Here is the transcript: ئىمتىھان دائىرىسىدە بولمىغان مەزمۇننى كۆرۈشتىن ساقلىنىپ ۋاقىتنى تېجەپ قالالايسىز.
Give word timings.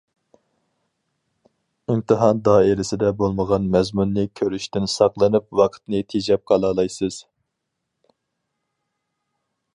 ئىمتىھان 1.95 2.41
دائىرىسىدە 2.47 3.11
بولمىغان 3.19 3.67
مەزمۇننى 3.75 4.25
كۆرۈشتىن 4.41 4.89
ساقلىنىپ 4.95 5.47
ۋاقىتنى 5.61 6.03
تېجەپ 6.15 6.45
قالالايسىز. 6.53 7.23